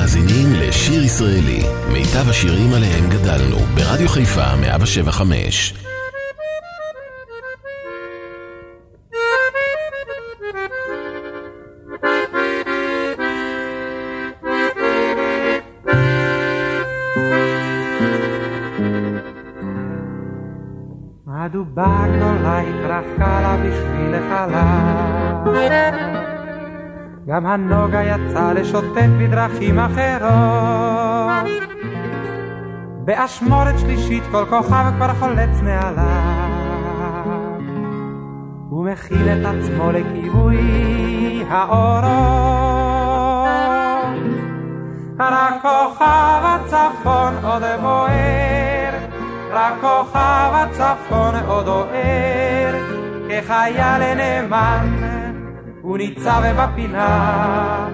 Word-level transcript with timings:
מאזינים 0.00 0.52
לשיר 0.52 1.04
ישראלי, 1.04 1.62
מיטב 1.92 2.30
השירים 2.30 2.74
עליהם 2.74 3.10
גדלנו, 3.10 3.56
ברדיו 3.56 4.08
חיפה 4.08 4.56
175. 4.56 5.74
הדובה 21.28 22.04
גדולה 22.16 22.60
התרחקה 22.60 23.40
לה 23.40 23.56
בשביל 23.56 24.14
החלל 24.14 26.17
גם 27.28 27.46
הנוגה 27.46 28.02
יצא 28.02 28.52
לשוטט 28.52 28.96
בדרכים 29.18 29.78
אחרות. 29.78 31.46
באשמורת 33.04 33.78
שלישית 33.78 34.22
כל 34.30 34.44
כוכב 34.50 34.84
כבר 34.96 35.14
חולץ 35.14 35.60
נעליו, 35.62 36.02
ומכין 38.72 39.28
את 39.32 39.46
עצמו 39.46 39.92
לכיבוי 39.92 41.44
האורות. 41.48 42.08
רק 45.18 45.62
כוכב 45.62 46.42
הצפון 46.42 47.34
עוד 47.44 47.62
בוער, 47.80 48.92
רק 49.50 49.74
כוכב 49.80 50.50
הצפון 50.52 51.34
עוד 51.46 51.68
אוהר, 51.68 52.74
כחייל 53.28 54.14
נאמן 54.14 55.07
הוא 55.88 55.98
ניצב 55.98 56.42
בפינה, 56.58 57.88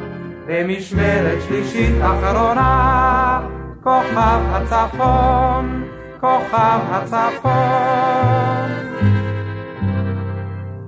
במשמרת 0.47 1.39
שלישית 1.49 1.95
אחרונה, 2.03 3.41
כוכב 3.83 4.41
הצפון, 4.51 5.85
כוכב 6.21 6.79
הצפון. 6.91 7.53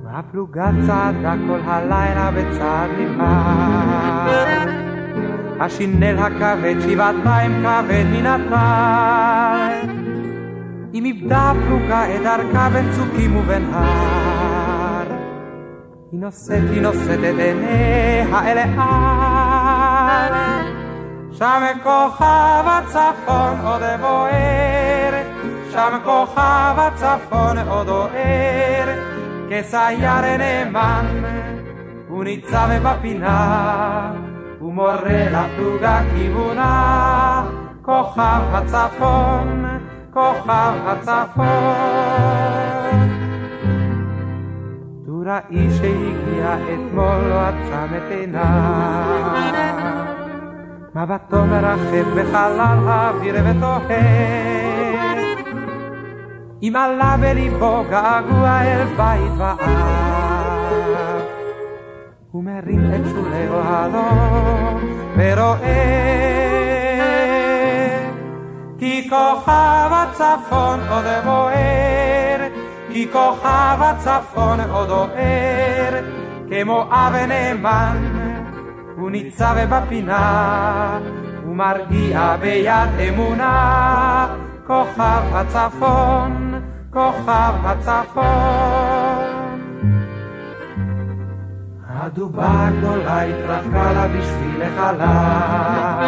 הפלוגה 0.06 0.70
צעדה 0.86 1.34
כל 1.48 1.60
הלילה 1.64 2.30
בצעד 2.30 2.90
נמהר, 2.98 4.68
השינל 5.60 6.18
הכבד 6.18 6.74
שבעתיים 6.80 7.52
כבד 7.62 8.04
מן 8.12 8.26
הטל. 8.26 9.88
אם 10.94 11.04
איבדה 11.04 11.50
הפלוגה 11.50 12.14
את 12.14 12.22
דרכה 12.22 12.68
בין 12.70 12.92
צוקים 12.92 13.36
ובין 13.36 13.64
הר. 13.72 14.55
היא 16.12 16.20
נושאת, 16.20 16.70
היא 16.70 16.82
נושאת 16.82 17.18
את 17.18 17.38
עיניה 17.38 18.52
אל 18.52 18.58
העל. 18.58 20.34
שם 21.32 21.62
כוכב 21.82 22.64
הצפון 22.66 23.60
עוד 23.64 23.82
בוער, 24.00 25.22
שם 25.70 25.98
כוכב 26.04 26.74
הצפון 26.76 27.58
עוד 27.68 27.88
אוהר, 27.88 28.88
כסייר 29.50 30.36
נאמן, 30.38 31.06
הוא 32.08 32.24
ניצב 32.24 32.68
בפינה, 32.82 34.12
הוא 34.58 34.72
מורה 34.72 35.26
לפלוגה 35.30 36.00
כיוונה, 36.14 37.44
כוכב 37.82 38.42
הצפון, 38.52 39.64
כוכב 40.12 40.72
הצפון. 40.86 42.16
ראי 45.26 45.70
שהגיע 45.70 45.95
אתמול 46.74 47.18
לא 47.28 47.40
עצם 47.40 47.94
את 47.96 48.10
עיניו. 48.10 49.26
מבטו 50.94 51.44
מרחב 51.44 52.20
בחלל 52.20 52.78
האוויר 52.88 53.34
ותוהה. 53.44 54.56
אם 56.62 56.76
עלה 56.76 57.16
בליבו 57.20 57.84
געגוע 57.90 58.62
אל 58.62 58.84
בית 58.96 59.32
ואב. 59.38 59.58
הוא 62.30 62.44
מרים 62.44 62.80
את 62.94 63.10
שולי 63.10 63.48
אוהלו 63.48 64.08
ורואה 65.16 66.06
כי 68.78 69.08
כוכב 69.10 69.90
הצפון 69.90 70.80
עוד 70.90 71.04
בוער 71.24 72.48
כי 72.96 73.08
כוכב 73.12 73.78
הצפון 73.80 74.60
עוד 74.60 74.90
אוהר, 74.90 75.94
כמו 76.48 76.84
אבן 76.90 77.28
נאמן, 77.28 77.96
הוא 78.96 79.10
ניצב 79.10 79.56
בפינה, 79.70 80.98
הוא 81.44 81.56
מרגיע 81.56 82.36
ביד 82.40 83.08
אמונה, 83.08 84.26
כוכב 84.66 85.22
הצפון, 85.32 86.54
כוכב 86.92 87.52
הצפון. 87.64 89.26
הדובה 91.88 92.68
הגדולה 92.68 93.22
התרחקה 93.22 93.92
לה 93.92 94.08
בשביל 94.08 94.62
החלל, 94.62 96.06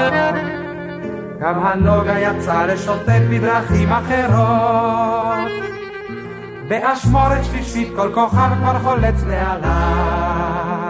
גם 1.41 1.66
הנוגה 1.66 2.19
יצא 2.19 2.66
לשוטט 2.66 3.22
בדרכים 3.31 3.88
אחרות. 3.93 5.78
באשמורת 6.68 7.44
שלישית 7.44 7.88
כל 7.96 8.10
כוכב 8.14 8.48
כבר 8.58 8.78
חולץ 8.78 9.24
נעליו. 9.26 10.88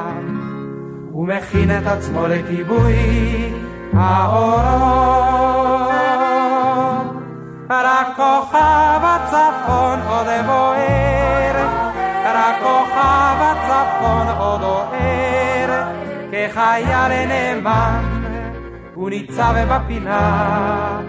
ומכין 1.14 1.78
את 1.78 1.86
עצמו 1.86 2.26
לכיבוי 2.26 3.52
האורות. 3.92 5.38
רק 7.70 8.06
כוכב 8.16 9.00
הצפון 9.02 9.98
עוד 10.08 10.26
בוער 10.46 11.66
רק 12.24 12.56
כוכב 12.62 13.36
הצפון 13.40 14.36
עוד 14.38 14.62
אוהר 14.62 15.84
כחייל 16.32 17.26
נאמן 17.26 18.02
הוא 18.94 19.10
ניצב 19.10 19.54
בפינה 19.70 21.00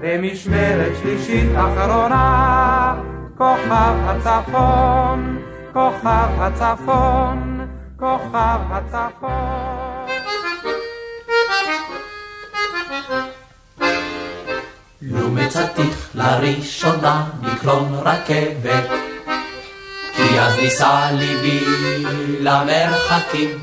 במשמרת 0.00 0.92
שלישית 1.02 1.50
אחרונה 1.56 2.94
כוכב 3.38 3.94
הצפון, 4.06 5.42
כוכב 5.72 6.28
הצפון, 6.38 7.66
כוכב 7.98 8.58
הצפון. 8.70 10.06
לו 15.02 15.30
מצאתיך 15.30 16.10
לראשונה 16.14 17.24
מקלון 17.42 17.94
רכבת, 17.94 18.90
כי 20.16 20.40
אז 20.40 20.56
ניסה 20.58 21.10
ליבי 21.12 21.64
למרחקים. 22.40 23.58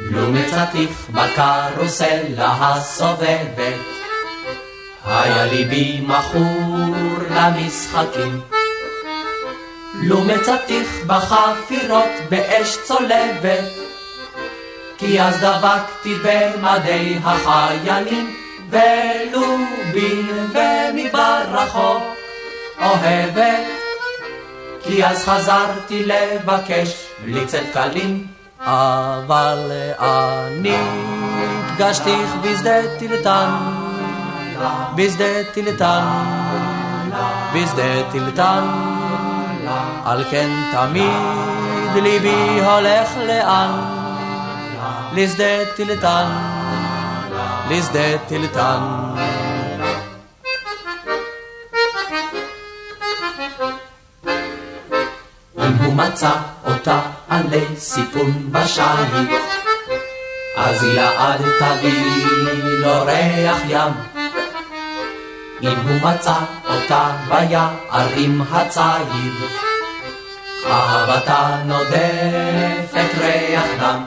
לו 0.00 0.32
מצאתיך 0.32 1.10
בקרוסלה 1.10 2.56
הסובבת, 2.60 3.74
היה 5.08 5.46
ליבי 5.46 6.00
מכור 6.06 6.76
למשחקים. 7.30 8.40
לו 10.02 10.24
מצאתיך 10.24 10.88
בחפירות 11.06 12.10
באש 12.30 12.76
צולבת, 12.84 13.64
כי 14.98 15.22
אז 15.22 15.36
דבקתי 15.40 16.14
במדי 16.24 17.18
החיילים, 17.24 18.36
ולובין 18.70 20.46
ומדבר 20.52 21.42
רחוק 21.52 22.02
אוהבת, 22.80 23.66
כי 24.82 25.04
אז 25.04 25.24
חזרתי 25.24 26.06
לבקש 26.06 27.06
בלי 27.24 27.46
צדקלים, 27.46 28.26
אבל 28.60 29.72
אני 29.98 30.76
פגשתיך 31.76 32.34
בשדה 32.42 32.98
טילטן, 32.98 33.48
בשדה 34.94 35.44
טילטן. 35.52 36.04
בשדה 37.54 38.10
טילטן. 38.10 38.64
על 40.04 40.24
כן 40.30 40.50
תמיד 40.72 42.02
ליבי 42.02 42.60
הולך 42.64 43.08
לאן? 43.26 43.98
לשדה 45.12 45.64
טילטן, 45.76 46.26
לשדה 47.70 48.18
טילטן. 48.28 48.78
אם 55.58 55.72
הוא 55.84 55.94
מצא 55.94 56.30
אותה 56.66 57.00
עלי 57.28 57.64
סיפון 57.76 58.52
בשיט, 58.52 58.84
אז 60.56 60.84
יעד 60.84 61.40
תביא 61.58 62.26
לו 62.80 63.04
ריח 63.04 63.58
ים. 63.68 64.17
אם 65.62 65.76
הוא 65.88 66.10
מצא 66.10 66.38
אותה 66.64 67.10
ביערים 67.28 68.42
הצעיר, 68.50 69.34
אהבתה 70.66 71.56
נודפת 71.64 73.18
ריח 73.18 73.64
דם. 73.80 74.04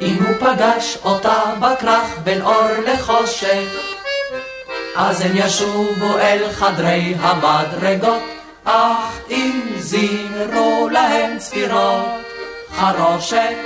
אם 0.00 0.16
הוא 0.26 0.34
פגש 0.40 0.98
אותה 1.04 1.42
בכרך 1.60 2.18
בין 2.24 2.42
אור 2.42 2.68
לחושך, 2.86 3.68
אז 4.96 5.20
הם 5.20 5.32
ישובו 5.34 6.18
אל 6.18 6.52
חדרי 6.52 7.14
המדרגות, 7.20 8.22
אך 8.64 9.18
אם 9.30 9.60
זימרו 9.78 10.88
להם 10.92 11.38
צפירות 11.38 12.22
חרושת, 12.76 13.56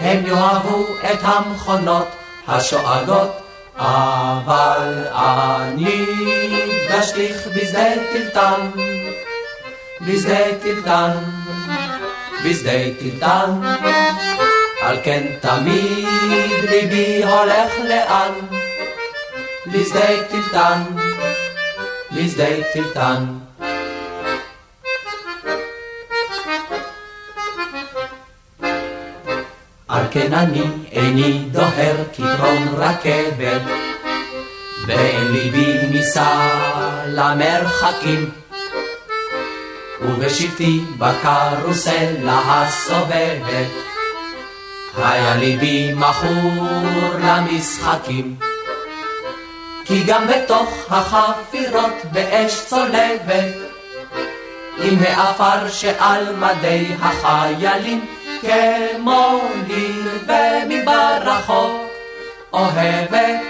הם 0.00 0.26
יאהבו 0.26 0.84
את 1.12 1.18
המכונות 1.22 2.06
השואגות, 2.48 3.43
אבל 3.76 5.04
אני 5.12 6.06
גשתיך 6.90 7.46
בשדה 7.46 7.84
טלטן, 8.12 8.70
בשדה 10.00 10.58
טלטן, 10.62 11.10
בשדה 12.44 12.72
טלטן. 13.00 13.50
על 14.84 14.96
כן 15.02 15.26
תמיד 15.40 16.08
ליבי 16.70 17.24
הולך 17.24 17.72
לאן? 17.84 18.32
לשדה 19.66 20.24
טלטן, 20.30 20.82
לשדה 22.10 22.62
טלטן. 22.72 23.24
כן 30.14 30.34
אני 30.34 30.62
איני 30.92 31.38
דוהר 31.50 31.96
כתרון 32.12 32.68
רכבת, 32.76 33.62
ואין 34.86 35.32
ליבי 35.32 35.86
נישא 35.90 36.48
למרחקים. 37.06 38.30
ובשבתי 40.00 40.80
בקרוסלה 40.98 42.40
הסובבת, 42.46 43.70
היה 44.96 45.36
ליבי 45.36 45.92
מכור 45.94 46.64
למשחקים. 47.20 48.36
כי 49.84 50.02
גם 50.06 50.26
בתוך 50.26 50.70
החפירות 50.90 51.94
באש 52.12 52.64
צולבת, 52.66 53.54
עם 54.82 54.98
העפר 54.98 55.68
שעל 55.68 56.36
מדי 56.36 56.86
החיילים, 57.00 58.06
כמו 58.44 59.40
ליר 59.66 60.10
ומדבר 60.26 61.18
רחוק, 61.22 61.82
אוהבת. 62.52 63.40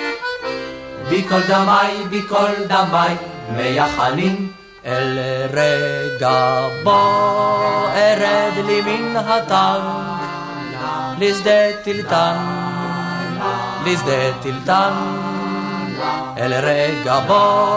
בכל 1.10 1.40
דמי, 1.48 2.04
בכל 2.10 2.64
דמי, 2.66 3.14
מייחלים 3.56 4.52
אל 4.86 5.18
רגע 5.52 6.68
בו 6.82 7.00
ארד 7.94 8.64
לי 8.66 8.80
מן 8.80 9.16
הטנק. 9.16 10.24
לשדה 11.18 11.82
טילטן, 11.84 12.36
לשדה 13.84 14.32
טילטן, 14.42 14.92
אל 16.38 16.54
רגע 16.54 17.20
בו 17.20 17.70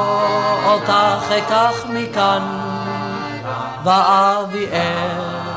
אותך 0.65 0.91
אקח 1.37 1.85
מכאן, 1.89 2.43
ואביאך 3.83 5.56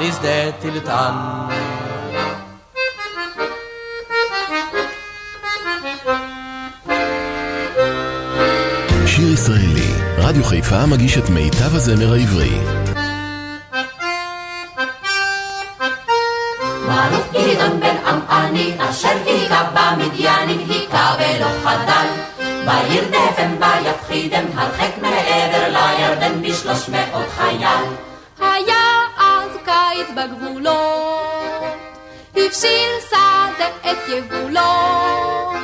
לשדה 0.00 0.52
טילטן. 0.60 1.14
שיר 9.06 9.32
ישראלי, 9.32 9.94
רדיו 10.18 10.44
חיפה 10.44 10.86
מגיש 10.86 11.18
את 11.18 11.30
מיטב 11.30 11.74
הזמר 11.74 12.12
העברי. 12.12 12.58
גדעון 17.32 17.80
בן 17.80 17.96
עמעני, 18.06 18.74
אשר 18.90 19.08
היכה 19.26 19.64
במדיינים, 19.74 20.58
היכה 20.68 21.14
ולא 21.18 21.48
חדל. 21.64 22.06
וירדפם 22.66 23.50
ויפחידם 23.60 24.44
הרחק 24.54 24.90
מעבר 25.02 25.68
לירדן 25.68 26.42
בשלוש 26.42 26.88
מאות 26.88 27.26
חייל. 27.36 28.13
בגבולות, 30.14 31.64
הפשיר 32.36 32.90
שדה 33.10 33.68
את 33.90 34.08
יבולות. 34.08 35.54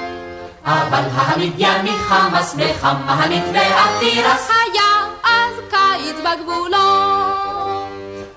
אבל 0.64 1.02
המדייני 1.12 1.91
חמאס 1.91 2.56
וחמנית 2.58 3.44
והתירס 3.52 4.50
היה 4.50 4.91
אז 5.25 5.55
קיץ 5.70 6.17
בגבולות. 6.17 6.70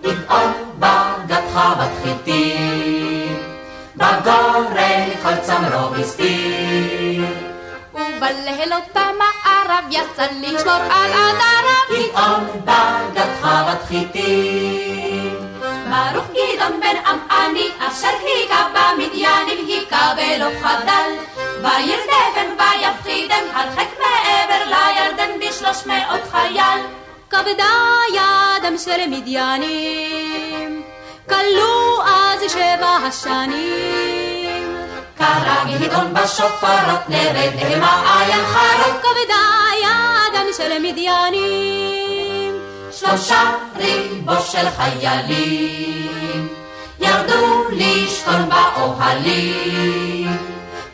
גדעון 0.02 0.54
בגד 0.80 1.42
חוות 1.54 1.92
חיטים 2.04 3.38
בגורן 3.96 5.10
כל 5.24 5.36
צמרו 5.42 5.96
הסתיר. 5.96 7.26
ובלילות 7.94 8.84
במערב 8.92 9.86
יצא 9.90 10.26
לשמור 10.42 10.74
על 10.74 11.12
עדריו. 11.12 12.10
גדעון 12.10 12.62
בגד 12.66 13.30
חוות 13.42 13.78
חיטים. 13.88 15.03
ברוך 15.94 16.26
גדעון 16.28 16.80
בן 16.80 16.98
עמעני 17.06 17.70
אשר 17.80 18.08
היכה 18.26 18.68
במדיינים 18.74 19.68
היכה 19.68 20.14
ולא 20.18 20.50
חדל. 20.62 21.12
וירדפם 21.62 22.50
ויפחידם 22.58 23.44
הרחק 23.54 23.88
מעבר 24.00 24.64
לירדן 24.66 25.40
בשלוש 25.40 25.86
מאות 25.86 26.22
חייל. 26.32 26.82
כבדה 27.30 27.74
ידם 28.14 28.78
של 28.78 29.10
מדיינים, 29.10 30.84
כלו 31.30 32.02
אז 32.06 32.52
שבע 32.52 32.98
השנים. 33.08 34.78
קרא 35.18 35.64
גדעון 35.80 36.14
בשופרות 36.14 37.10
נרד 37.10 37.52
המה 37.60 38.20
עין 38.20 38.46
חרוד. 38.46 39.02
כבדה 39.02 39.46
ידם 39.84 40.48
של 40.58 40.80
מדיינים, 40.82 42.23
שלושה 43.08 43.52
ריבו 43.78 44.42
של 44.52 44.70
חיילים 44.70 46.48
ירדו 47.00 47.64
לשכון 47.72 48.50
באוהלים. 48.50 50.38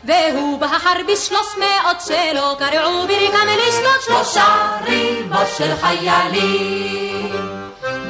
והוא 0.04 0.60
בחר 0.60 1.02
בשלוש 1.08 1.56
מאות 1.58 2.00
שלא 2.00 2.56
קרעו 2.58 3.06
ברכם 3.06 3.48
לשתות 3.68 4.02
שלושה 4.06 4.78
ריבו 4.84 5.36
של 5.56 5.76
חיילים. 5.80 7.59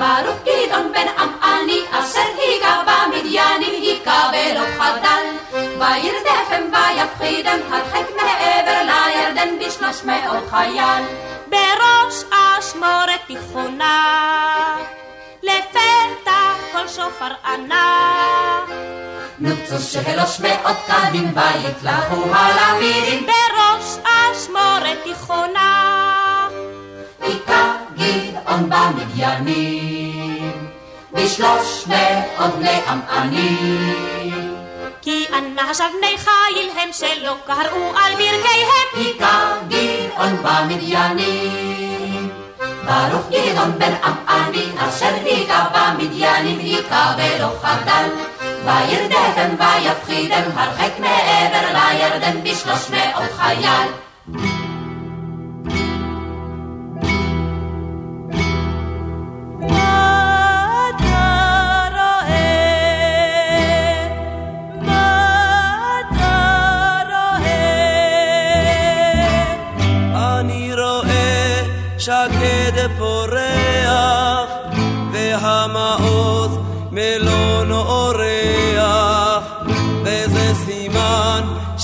ברוך 0.01 0.37
גדעון 0.45 0.93
בן 0.93 1.09
עמעני 1.19 1.81
אשר 1.91 2.21
היכה 2.39 2.83
במדיינים 2.87 3.83
היכה 3.83 4.31
ולא 4.33 4.65
חדל. 4.79 5.25
וירדפם 5.53 6.65
ויפחידם 6.73 7.59
הרחק 7.71 8.07
מעבר 8.17 8.81
לירדן 8.83 9.59
בשלוש 9.59 10.05
מאות 10.05 10.51
חייל. 10.51 11.05
בראש 11.47 12.25
אשמורת 12.31 13.21
תיכונה, 13.27 14.77
לפתע 15.43 16.53
כל 16.73 16.89
שופר 16.89 17.33
ענק. 17.45 18.77
נוצו 19.39 19.79
שלוש 19.79 20.41
מאות 20.41 20.77
קדים 20.87 21.33
ויתלכו 21.35 22.35
הלמידים. 22.35 23.27
בראש 23.27 23.97
אשמורת 24.05 24.99
תיכונה, 25.05 26.30
היכה 27.21 27.73
גדעון 27.95 28.71
במדיינים 28.71 30.53
בשלוש 31.13 31.87
מאות 31.87 32.55
בני 32.55 32.81
עמענים. 32.89 34.55
כי 35.03 35.27
אנה 35.33 35.71
עכשיו 35.71 35.87
בני 35.99 36.19
חיל 36.19 36.71
הם 36.77 36.93
שלא 36.93 37.35
קראו 37.47 37.93
על 37.97 38.13
ברכיהם. 38.13 38.89
היכה 38.95 39.53
גדעון 39.69 40.37
במדיינים 40.43 42.31
ברוך 42.85 43.27
גדעון 43.31 43.79
בן 43.79 43.93
עמעני 44.05 44.67
אשר 44.79 45.15
היכה 45.25 45.65
במדיינים 45.75 46.59
היכה 46.59 47.15
ולא 47.19 47.49
חדל. 47.63 48.09
וירדפם 48.65 49.55
ויפחידם 49.59 50.51
הרחק 50.55 50.99
מעבר 50.99 51.67
לירדן 51.73 52.43
בשלוש 52.45 52.91
מאות 52.91 53.31
חייל. 53.37 53.89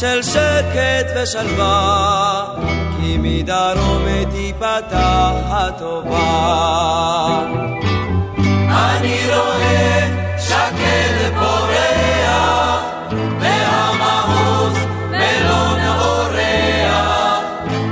של 0.00 0.22
שקט 0.22 1.16
ושלווה, 1.16 2.44
כי 2.96 3.16
מדרום 3.20 4.04
תיפתח 4.30 5.34
הטובה. 5.48 6.18
אני 8.68 9.18
רואה 9.28 10.08
שקד 10.38 11.34
פורח, 11.38 12.82
והמעוז 13.40 14.78
ולא 15.10 15.64
אורח, 15.98 17.42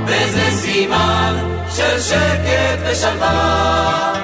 וזה 0.05 0.51
סימן 0.51 1.35
של 1.69 1.99
שקט 1.99 2.79
ושלווה. 2.85 4.14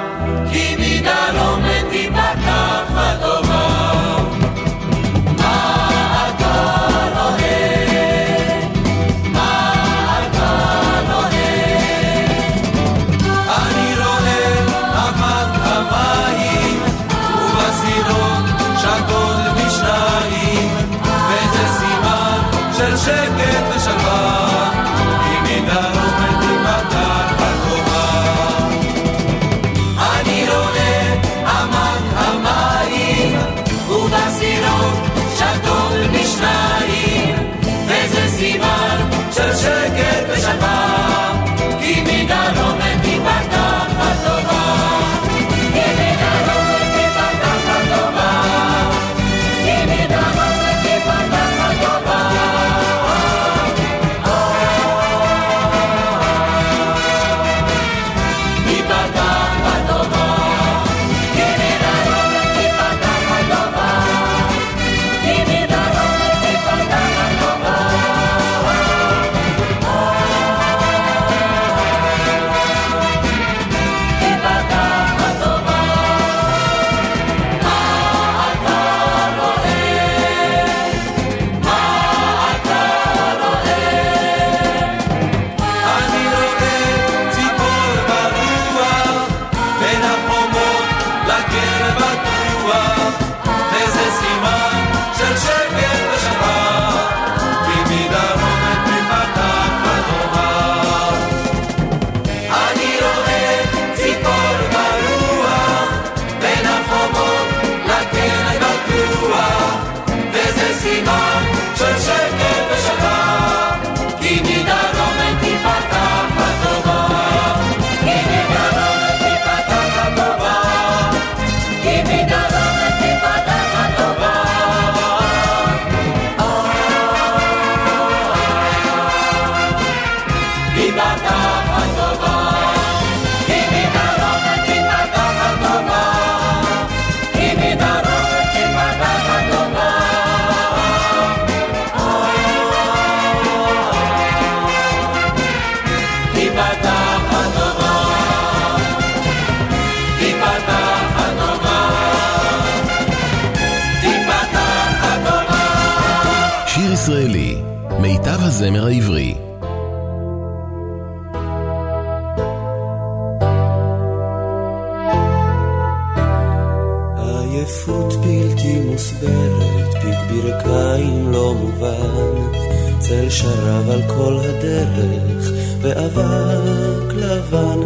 הולך 174.96 175.50
באבק 175.82 177.14
לבן, 177.16 177.80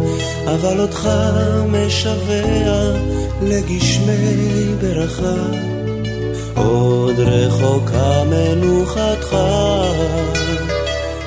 אבל 0.46 0.80
אותך 0.80 1.08
משווע 1.72 2.96
לגשמי 3.42 4.74
ברכה. 4.80 5.76
עוד 6.54 7.20
רחוקה 7.20 8.22
מנוחתך, 8.30 9.36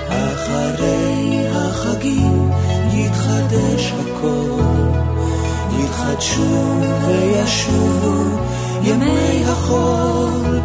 אחרי 0.07 1.47
החגים 1.51 2.49
יתחדש 2.93 3.93
הכל, 3.99 4.61
יתחדשו 5.79 6.81
וישובו 7.07 8.23
ימי 8.83 9.43
החול, 9.47 10.59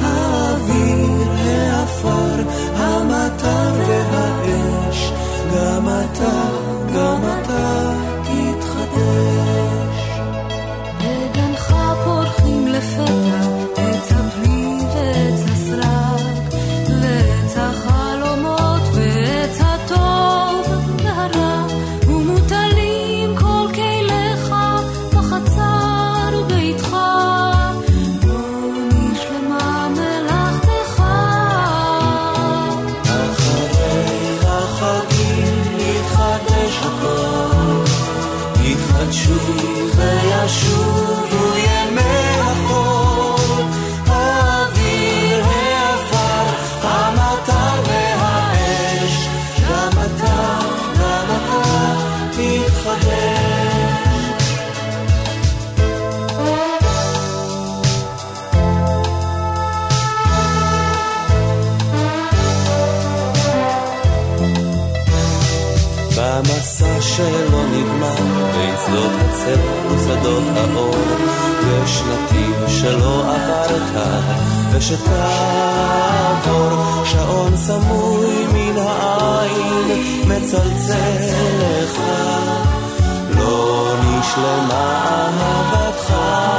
האוויר, 0.00 1.22
העפר, 1.44 2.42
המטר 2.76 3.85
matter. 6.20 6.65
נקודות 70.26 70.56
האור, 70.56 70.94
יש 71.84 72.02
נתיב 72.02 72.68
שלא 72.68 73.34
עברת, 73.34 74.40
ושתעבור 74.72 76.24
שעון 77.04 77.56
סמוי 77.56 78.46
מן 78.52 78.78
העין, 78.78 80.02
מצלצל 80.28 81.18
לך, 81.60 82.00
לא 83.36 83.94
נשלמה 84.02 85.28
אהבתך. 85.40 86.55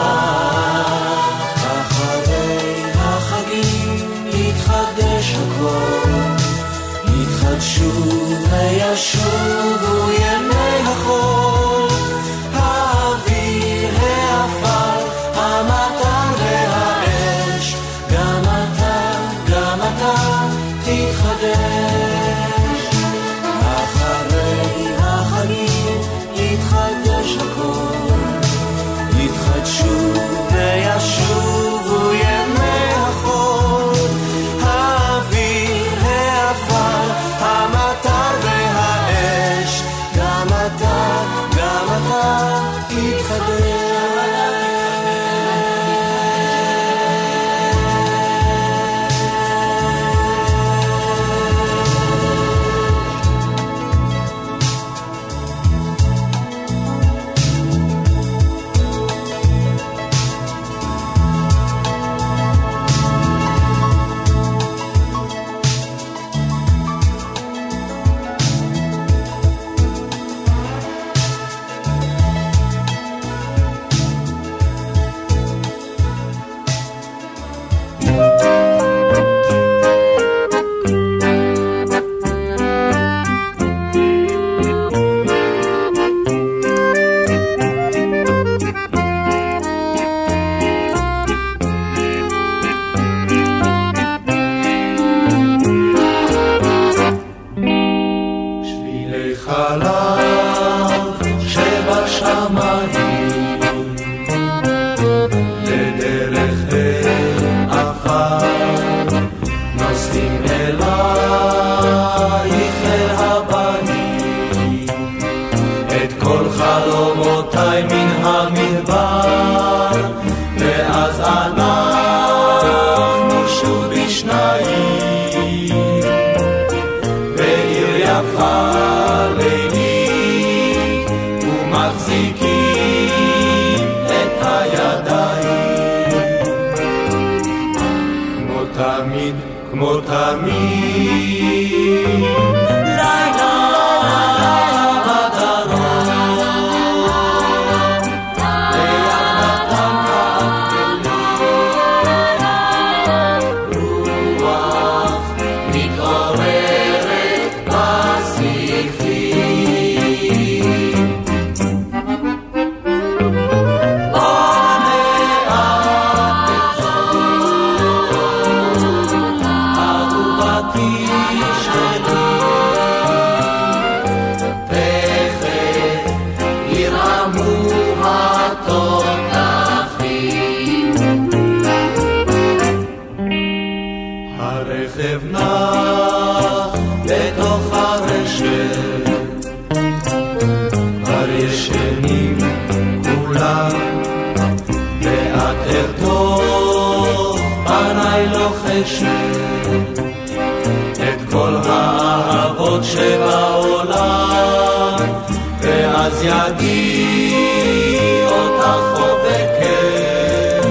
ואז 206.18 206.62
יגיע 206.62 208.28
אותך 208.30 208.66
חובקת, 208.96 210.66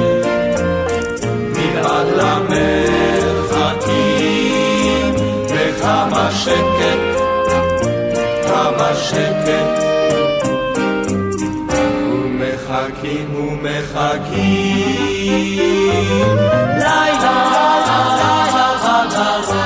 מבעד 1.26 2.06
למרחקים, 2.16 3.54
וכמה 5.48 6.30
שקט, 6.32 7.00
כמה 8.46 8.94
שקט. 8.94 9.86
ומחכים 12.10 13.28
ומחכים, 13.34 14.36
לילה, 16.78 17.36
לילה 17.86 18.68
חדשות. 18.78 19.46
ישראלי, 19.46 19.65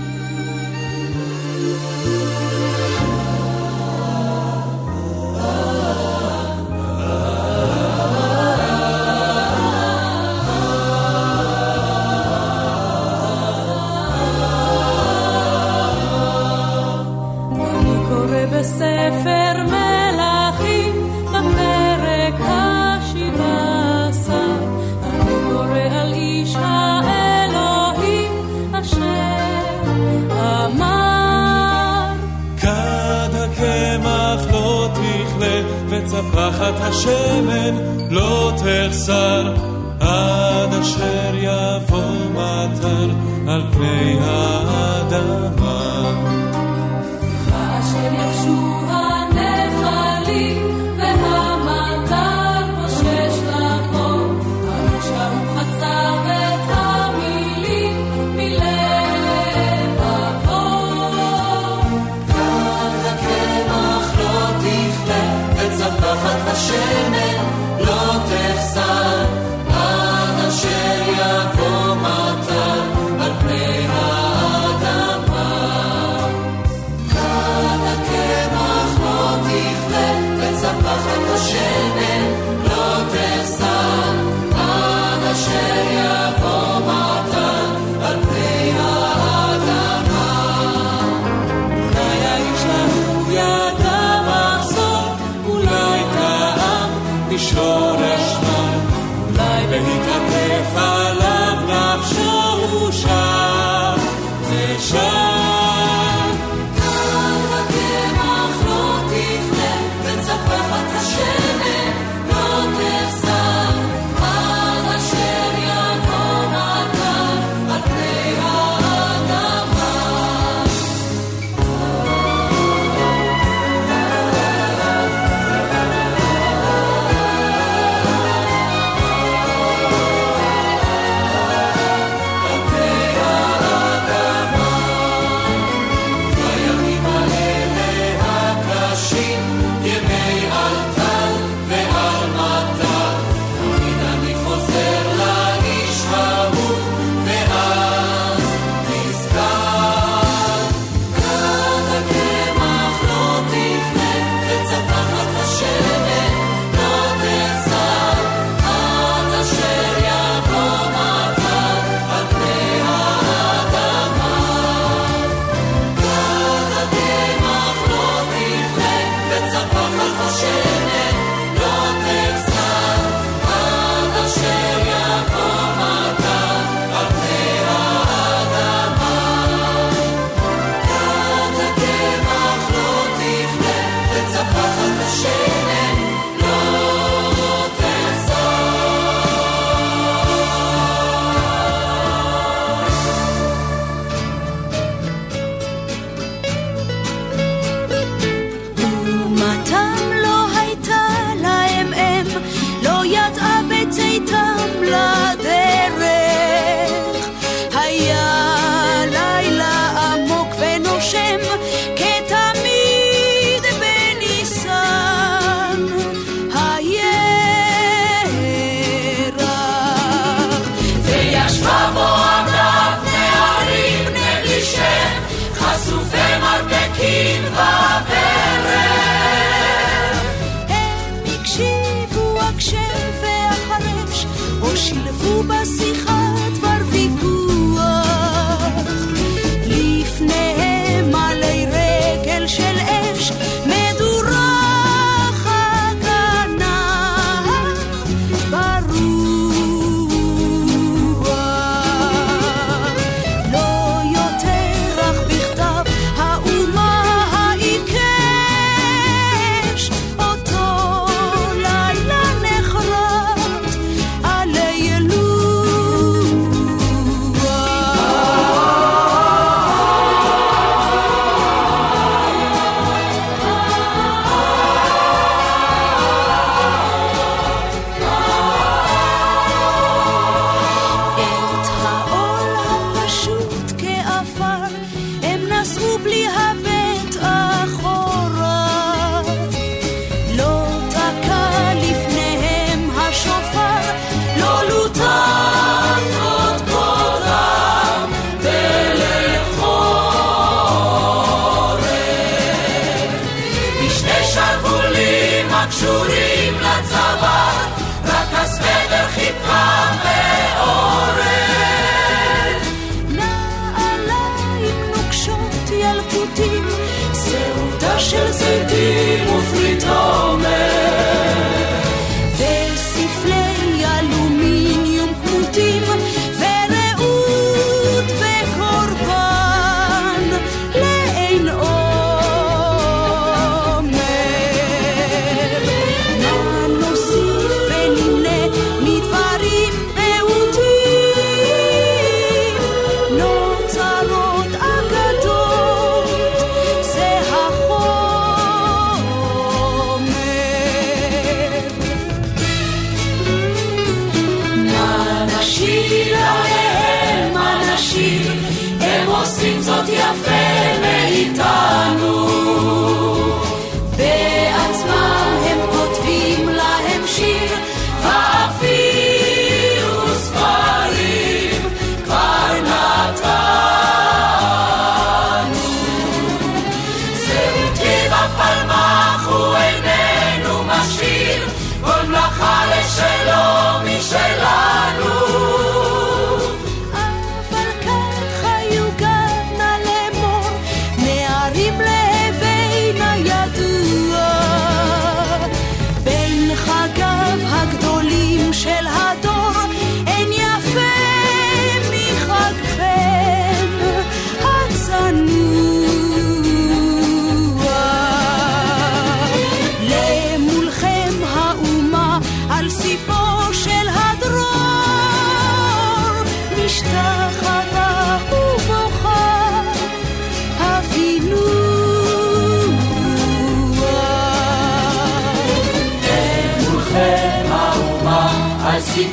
מטר 42.71 43.09
על 43.47 43.63
פני 43.71 44.17
האדמה. 44.21 46.11
כאשר 47.45 48.13
יבשו 48.13 49.00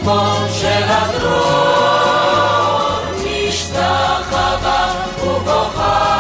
על 0.08 0.18
סיפו 0.44 0.54
של 0.60 0.82
הדרור 0.88 1.98
משתחווה 3.48 4.94
ובוכה 5.22 6.18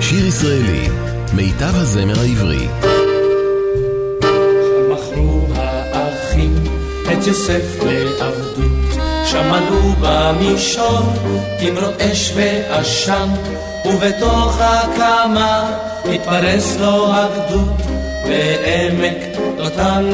שיר 0.00 0.26
ישראלי, 0.26 0.88
מיטב 1.32 1.74
הזמר 1.74 2.20
העברי. 2.20 2.68
מכרו 4.90 5.46
האחים 5.56 6.54
את 7.02 7.26
יוסף 7.26 7.82
לעבדות, 7.82 9.02
שמענו 9.24 9.94
במישור 10.00 11.00
תמרות 11.60 12.00
אש 12.00 12.32
ועשן, 12.36 13.28
ובתוך 13.84 14.58
הקמה 14.60 15.70
התפרס 16.14 16.76
לו 16.80 17.12
הגדוד 17.12 17.82
בעמק 18.24 19.16
דותן. 19.56 20.06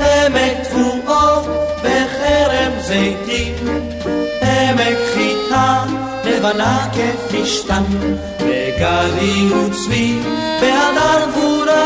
עמק 0.00 0.56
תבואו 0.70 1.42
בחרם 1.78 2.72
זיתים, 2.80 3.54
עמק 4.42 4.98
חיטה 5.14 5.84
לבנה 6.24 6.88
כפשתן, 6.92 7.82
וגדי 8.38 9.48
וצבי 9.52 10.18
בהדר 10.60 11.30
גבורתם. 11.30 11.80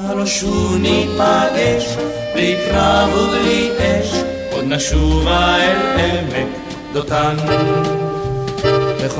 הלא 0.00 0.26
שוב 0.26 0.76
ניפגש, 0.76 1.96
בלי 2.34 2.56
קרב 2.68 3.10
ובלי 3.14 3.70
אש, 3.78 4.14
עוד 4.52 4.64
נשובה 4.64 5.56
אל 5.56 6.00
עמק 6.00 6.48
דותן. 6.92 7.36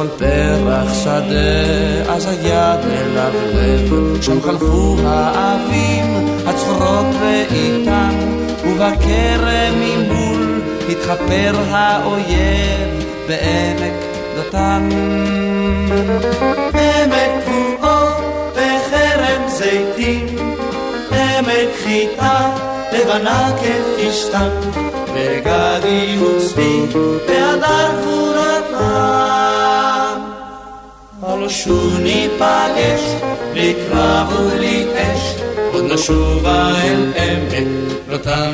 בכל 0.01 0.19
פרח 0.19 0.95
שדה, 1.03 2.13
אז 2.15 2.27
היד 2.27 2.81
מלבלב, 2.87 4.23
שם 4.23 4.43
חלפו 4.43 4.97
האבים, 5.05 6.29
הצחורות 6.47 7.07
ואיתן, 7.21 8.15
ובכרם 8.65 9.75
ממול 9.75 10.61
התחפר 10.89 11.55
האויב 11.71 13.05
בעמק 13.29 13.93
דותן. 14.37 14.89
עמק 16.75 17.45
תבואו 17.45 18.07
בחרם 18.53 19.49
זיתים, 19.49 20.27
עמק 21.13 21.69
חיטה 21.85 22.51
לבנה 22.93 23.51
כפשתן, 23.57 24.49
וגדי 25.15 26.19
וצבי 26.19 26.87
בהדר 27.27 27.91
גבורתם. 28.01 29.50
שוב 31.49 32.01
ניפגש, 32.03 33.01
בלי 33.53 33.75
קרב 33.75 34.33
ובלי 34.33 34.85
אש, 34.95 35.35
עוד 35.73 35.85
נשובה 35.93 36.73
אל 36.85 37.13
עמק 37.17 37.69
דותן. 38.11 38.53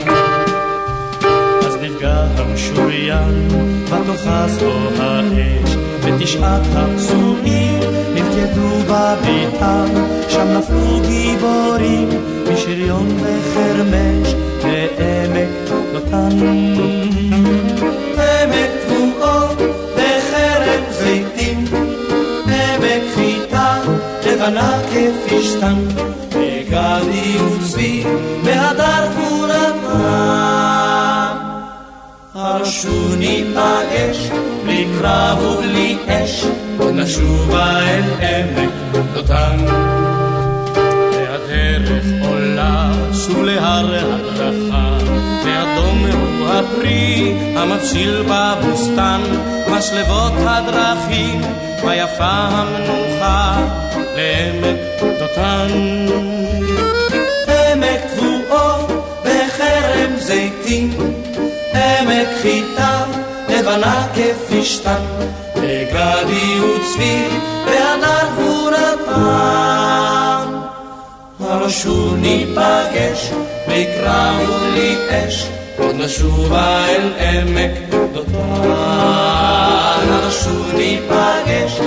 אז 1.66 1.77
נפגע 1.83 2.27
המשוריין, 2.37 3.49
בתוכה 3.85 4.46
זו 4.49 4.72
האש, 4.99 5.77
ותשעת 6.03 6.62
הפצועים 6.75 7.81
נלכדו 8.14 8.68
בביתם, 8.88 9.87
שם 10.29 10.46
נפלו 10.59 11.01
גיבורים 11.09 12.09
משריון 12.53 13.16
וחרמש 13.20 14.35
לעמק 14.64 15.49
דותן. 15.92 17.55
לבנה 24.46 24.78
כפשתן, 24.90 25.74
וגדי 26.30 27.38
וצבי 27.38 28.04
והדר 28.44 29.06
גבורתם. 29.11 29.96
הרשו 32.35 33.16
ניפגש 33.18 34.30
בלי 34.64 34.87
קרב 35.00 35.42
ובלי 35.42 35.96
אש, 36.09 36.44
עוד 36.78 36.94
נשובה 36.94 37.78
אל 37.80 38.02
עמק 38.20 38.70
דותן. 39.14 39.56
והדרך 41.12 42.04
עולה 42.28 42.92
שוב 43.12 43.42
להר 43.42 43.94
הדרכה, 43.94 44.98
ואדום 45.44 46.06
הוא 46.38 46.48
הפרי 46.48 47.35
המבשיל 47.56 48.22
בבוסתן, 48.28 49.20
משלבות 49.70 50.32
הדרכים, 50.38 51.40
ויפה 51.85 52.24
המנוחה 52.24 53.86
לעמק 54.16 54.81
דותן. 55.20 55.68
עמק 57.48 58.00
תבואות 58.16 58.90
וחרם 59.24 60.16
זיתים, 60.18 60.96
עמק 61.74 62.29
חיטה 62.42 63.05
לבנה 63.48 64.07
כפשתן, 64.14 65.02
וגדי 65.57 66.61
וצבי 66.61 67.24
והדר 67.66 68.29
גבורתם. 68.33 69.26
הרשו 71.40 72.16
ניפגש, 72.16 73.31
בלי 73.66 73.87
קרב 73.96 74.48
ובלי 74.48 74.96
אש, 75.11 75.46
עוד 75.79 75.94
נשובה 75.98 76.85
אל 76.88 77.12
עמק 77.18 77.72
דותן. 78.12 78.37
הרשו 80.09 80.64
ניפגש, 80.74 81.81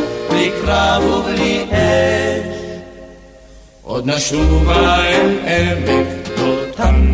עוד 3.99 4.09
נשובה 4.09 5.05
אל 5.05 5.37
עמק 5.45 6.37
דותן. 6.37 7.09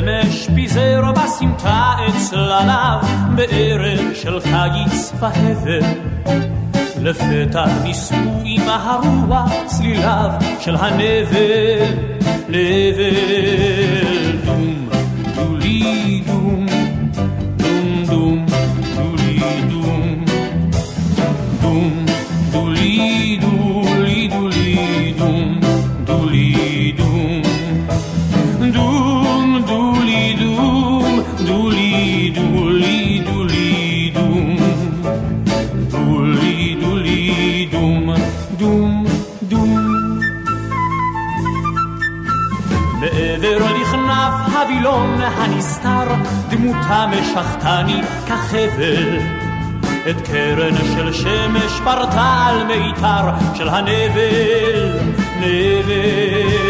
השמש 0.00 0.48
פיזר 0.54 1.02
בסמטה 1.12 1.96
צלליו 2.16 2.98
בערב 3.34 4.14
של 4.14 4.40
קיץ 4.40 5.12
והבל. 5.18 5.80
לפתע 7.02 7.64
ניסו 7.82 8.14
עם 8.44 8.68
הרוח 8.68 9.52
צליליו 9.66 10.30
של 10.60 10.76
הנבל, 10.76 11.94
נבל 12.48 13.16
דום, 14.44 14.89
דמותה 46.90 47.06
משכתני 47.06 48.02
כחבל. 48.26 49.18
את 50.10 50.20
קרן 50.26 50.74
של 50.94 51.12
שמש 51.12 51.80
פרתה 51.84 52.46
על 52.46 52.64
מיתר 52.66 53.54
של 53.54 53.68
הנבל 53.68 54.98
נבל 55.40 56.69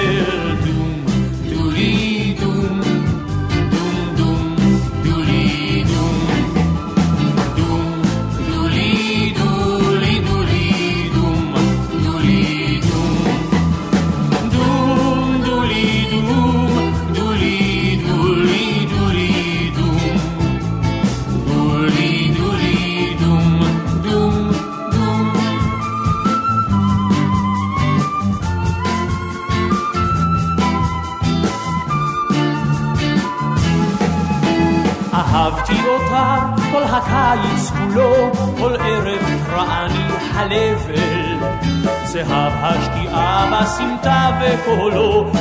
בסמטה 44.76 45.39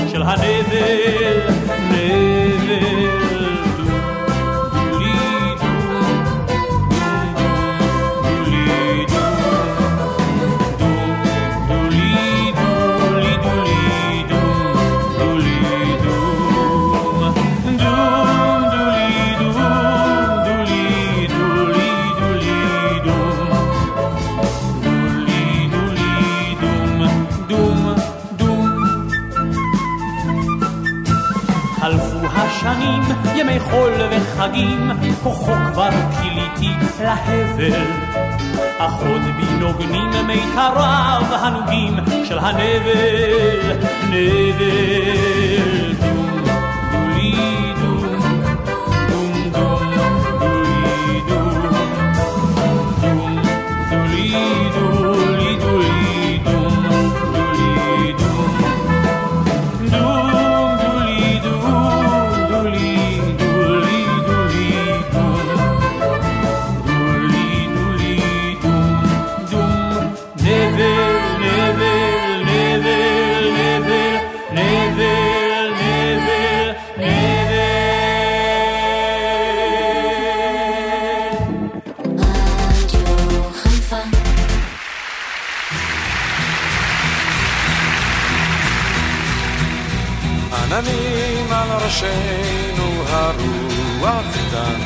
עננים 90.72 91.48
ראשינו 91.82 93.04
הרוח 93.08 94.26
איתן, 94.36 94.80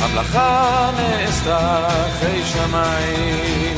המלאכה 0.00 0.90
נעשתה 0.96 1.88
חי 2.20 2.42
שמיים. 2.44 3.76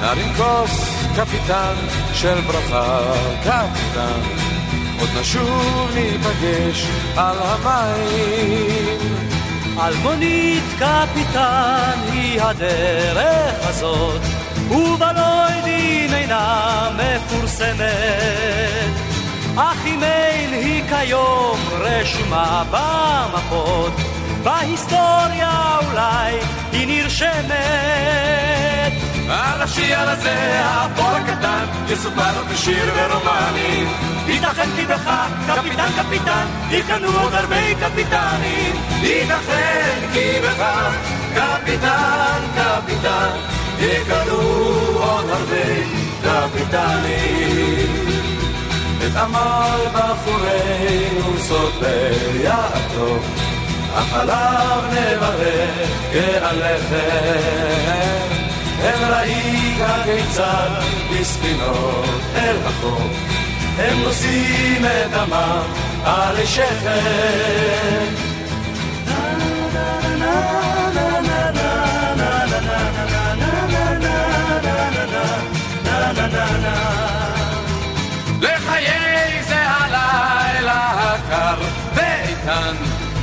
נרים 0.00 0.32
כוס 0.36 1.04
קפיטן 1.16 1.74
של 2.14 2.40
ברכה, 2.40 3.00
קפיטן, 3.44 4.20
עוד 5.00 5.08
נשוב 5.20 5.90
ניפגש 5.94 6.86
על 7.16 7.36
המים. 7.40 8.98
אלמונית 9.78 10.64
קפיטן 10.78 11.98
היא 12.12 12.42
הדרך 12.42 13.68
הזאת, 13.68 14.20
ובלוידין 14.70 16.14
אינה 16.14 16.88
מפורסמת. 16.96 19.07
אך 19.60 19.86
אם 19.86 20.02
אין 20.02 20.52
היא 20.52 20.82
כיום 20.88 21.58
רשומה 21.78 22.62
במפות, 22.70 23.92
בהיסטוריה 24.42 25.78
אולי 25.90 26.34
היא 26.72 26.86
נרשמת. 26.86 27.48
על 29.30 29.62
השיר 29.62 30.00
הזה, 30.00 30.60
האפור 30.64 31.06
הקטן, 31.06 31.64
יסופר 31.88 32.44
בשיר 32.52 32.92
ורומנים. 32.96 33.88
ייתכן 34.26 34.68
כי 34.76 34.86
בך, 34.86 35.10
קפיטן 35.46 35.88
קפיטן, 35.96 36.46
יקנו 36.70 37.08
עוד 37.20 37.34
הרבה 37.34 37.74
קפיטנים. 37.80 38.72
ייתכן 39.00 40.00
כי 40.12 40.40
בך, 40.42 40.64
קפיטן 41.34 42.40
קפיטן, 42.56 43.36
יקנו 43.80 44.40
עוד 45.00 45.30
הרבה 45.30 45.66
קפיטנים. 46.22 48.07
את 49.06 49.16
עמל 49.16 49.80
בחורינו 49.92 51.38
סוד 51.38 51.72
ביעקב, 51.80 53.18
אך 53.94 54.14
עליו 54.14 54.82
נברך 54.92 55.90
כעליכם. 56.12 57.78
הם 58.82 59.12
ראית 59.12 59.78
כיצד 60.04 60.70
בספינות 61.10 62.20
אל 62.34 62.56
החוף, 62.64 63.12
הם 63.78 64.02
נושאים 64.02 64.84
את 64.84 65.10
דמם 65.10 65.62
על 66.04 66.46
שכם. 66.46 68.37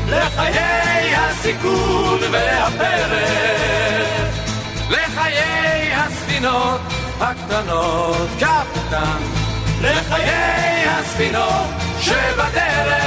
לחיי 0.10 1.16
הסיכון 1.16 2.20
והפרק. 2.32 3.66
לחיי 4.90 5.94
הספינות 5.94 6.82
הקטנות, 7.20 8.28
קפטן, 8.40 9.22
לחיי 9.82 10.86
הספינות 10.88 11.70
שבדרך, 12.00 13.04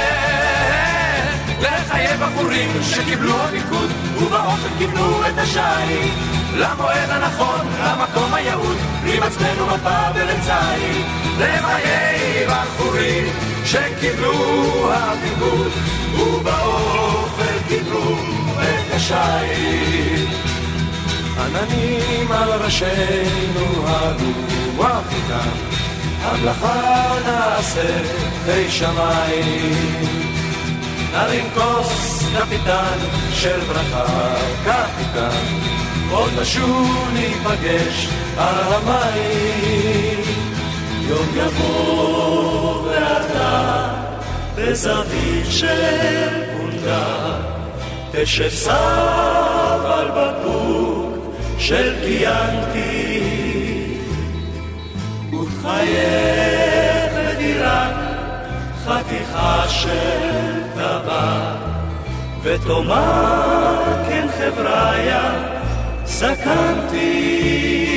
לחיי 1.61 2.17
בחורים 2.17 2.71
שקיבלו 2.83 3.35
הפיקוד 3.35 3.91
ובאופן 4.17 4.77
קיבלו 4.77 5.27
את 5.27 5.37
השיט, 5.37 6.13
למועד 6.55 7.09
הנכון, 7.09 7.67
למקום 7.83 8.33
היעוד, 8.33 8.77
עם 9.05 9.23
עצמנו 9.23 9.65
מפה 9.65 9.99
ולצייד, 10.15 11.05
לחיי 11.39 12.47
בחורים 12.47 13.27
שקיבלו 13.65 14.93
הפיקוד 14.93 15.71
ובאופן 16.21 17.57
קיבלו 17.67 18.15
את 18.61 18.93
השיט. 18.93 20.29
עננים 21.39 22.31
על 22.31 22.51
ראשינו 22.51 23.87
הרוח 23.87 25.03
איתם, 25.15 25.49
המלאכה 26.21 27.15
נעשה 27.25 27.97
חי 28.45 28.69
שמיים. 28.69 30.19
נרים 31.13 31.45
כוס 31.53 32.23
קפיטן 32.37 32.97
של 33.33 33.59
ברכה, 33.59 34.35
קפיטן, 34.65 35.45
עוד 36.11 36.29
נשוב 36.41 37.09
ניפגש 37.13 38.07
על 38.37 38.55
המים. 38.73 40.23
יום 41.09 41.27
יבוא 41.35 42.83
ואתה 42.85 43.98
בזווית 44.59 45.45
של 45.49 46.27
פונדה, 46.57 47.39
תשב 48.11 48.49
סב 48.49 48.71
על 49.85 50.07
בקבוק 50.11 51.35
של 51.57 51.95
קיינתי 52.03 53.23
ותחייך 55.31 57.13
לדירת 57.15 57.95
חתיכה 58.85 59.63
של 59.69 60.29
טבק 60.75 61.59
ותאמר 62.43 63.83
כן 64.09 64.27
חבריה 64.37 65.31
זקנתי 66.05 67.88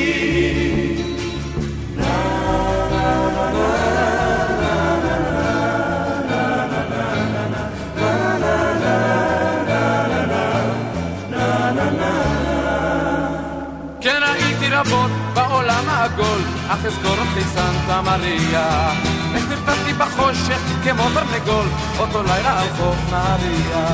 רבות 14.86 15.10
בעולם 15.34 15.84
העגול, 15.88 16.40
אך 16.68 16.84
אזכור 16.84 17.16
אותי 17.18 17.44
סנטה 17.54 18.02
מריה. 18.02 18.92
איך 19.34 19.44
נרתמתי 19.48 19.92
בחושך 19.92 20.60
כמו 20.84 21.02
תרנגול, 21.14 21.66
אותו 21.98 22.22
לילה 22.22 22.60
על 22.60 22.68
חוף 22.76 22.96
נהריה. 23.10 23.86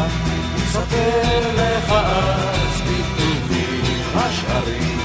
ספר 0.68 1.40
לך 1.54 1.92
אז 1.92 2.80
כתובים 2.80 4.02
השערים, 4.14 4.98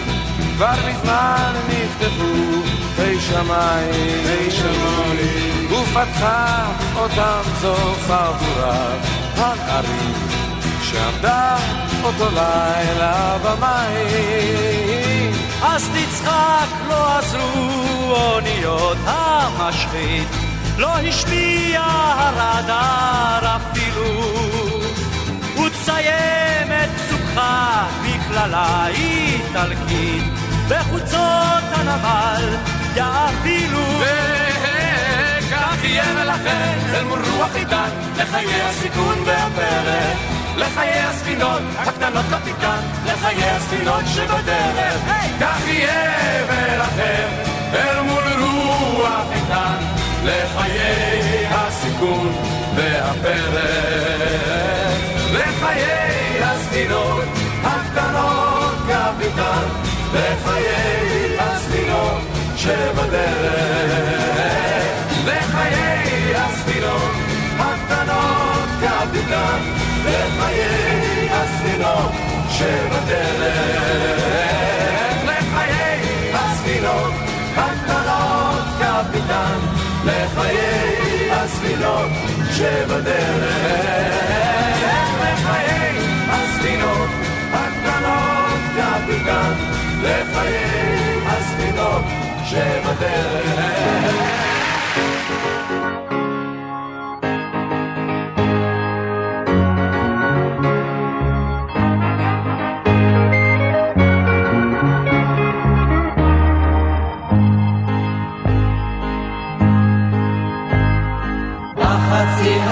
כבר 0.55 0.75
מזמן 0.89 1.53
נכתבו 1.67 2.61
פי 2.95 3.19
שמיים, 3.19 4.23
פי 4.25 4.51
שמיים, 4.51 5.71
ופתחה 5.71 6.65
אותם 6.95 7.41
זו 7.61 7.75
חבורת 8.07 8.99
הנערים, 9.35 10.13
שעמדה 10.81 11.55
אותו 12.03 12.25
לילה 12.25 13.37
במים. 13.43 14.72
אז 15.65 15.89
תצחק, 15.89 16.67
לא 16.87 17.17
עזרו 17.17 18.15
אוניות 18.15 18.97
המשחית, 19.05 20.27
לא 20.77 20.87
השמיע 20.87 21.81
הרדאר 21.85 23.55
אפילו. 23.55 24.33
ותסיים 25.65 26.71
את 26.71 26.89
פסוקך 26.89 27.39
בקללה 28.03 28.87
איטלקית, 28.87 30.23
בחוצות 30.69 31.63
הנמל 31.71 32.55
יאפילו. 32.95 33.99
וכך 33.99 35.83
יהיה 35.83 36.03
ולכן 36.15 36.79
אל 36.93 37.03
מול 37.03 37.19
רוח 37.37 37.55
איתן, 37.55 37.89
לחיי 38.17 38.61
הסיכון 38.61 39.15
והפרק. 39.25 40.32
לחיי 40.57 40.99
הספינות 40.99 41.61
הקטנות 41.77 42.25
קפיטן, 42.31 42.79
לחיי 43.05 43.49
הספינות 43.49 44.01
שבדרך, 44.15 45.01
כך 45.39 45.67
יהיה 45.67 46.45
ולכם 46.47 47.27
אל 47.73 48.01
מול 48.01 48.23
רוח 48.39 49.25
איתן, 49.35 49.75
לחיי 50.23 51.47
הסיכון 51.51 52.31
והפרק, 52.75 53.63
לחיי 55.33 56.43
הספינות 56.43 57.23
הקטנות 57.63 58.75
קפיטן, 58.87 59.67
לחיי 60.13 61.37
הספינות 61.39 62.21
שבדרך, 62.57 63.63
לחיי 65.25 66.35
הספינות 66.35 67.11
הקטנות 67.59 68.69
קפיטן 68.81 69.82
לחיי 70.05 71.29
הספינות 71.31 72.11
שבדרך, 72.49 73.53
לחיי 75.23 75.99
הספינות 76.33 77.13
הקטנות 77.55 78.63
קפיטן, 78.79 79.59
לחיי 80.05 81.31
הספינות 81.31 82.09
שבדרך, 82.51 83.55
לחיי 85.21 85.97
הספינות 86.29 87.09
הקטנות 87.53 88.59
קפיטן, 88.75 89.53
לחיי 90.03 91.19
הספינות 91.27 92.03
שבדרך. 92.45 94.52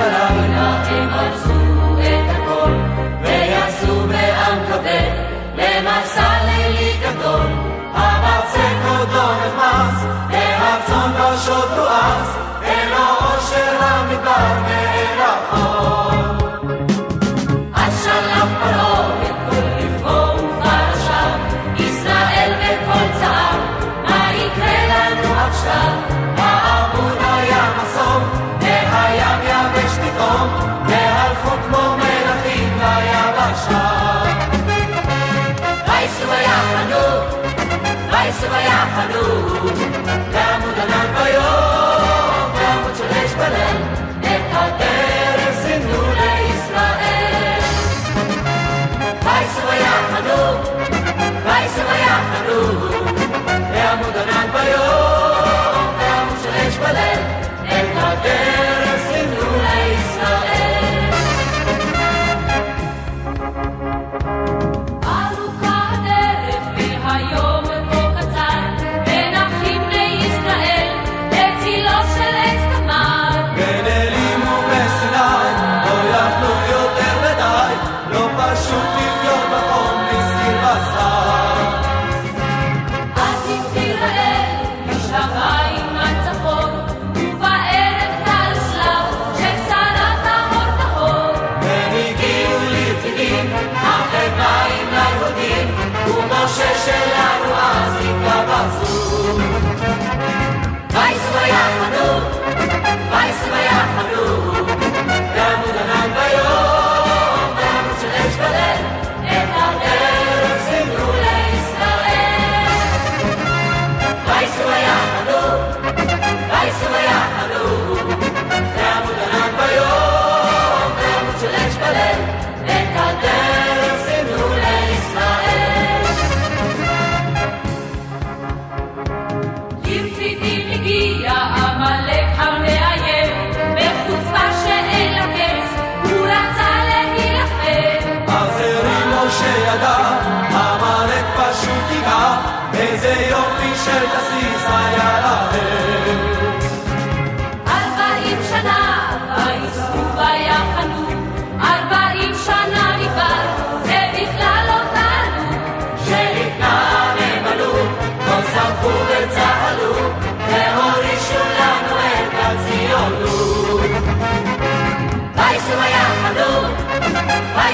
ובלילה 0.02 0.88
הם 0.88 1.10
עשו 1.14 2.00
את 2.00 2.36
הכל, 2.36 2.72
ויצאו 3.22 4.08
בעם 4.08 4.60
כבד, 4.68 5.12
למסע 5.56 6.30
לילי 6.46 6.94
גדול. 7.02 7.48
המרצה 7.94 8.70
כבודו 8.84 9.28
נכנס, 9.32 10.04
הרצון 10.30 11.12
לא 11.20 11.38
שוטו 11.38 11.88
אז, 11.90 12.38
ולא 12.62 13.36
אושר 13.36 13.78
המדבר. 13.82 14.71
וייסעו 38.50 39.61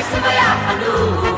Simba 0.10 0.32
Yahanu. 0.40 1.37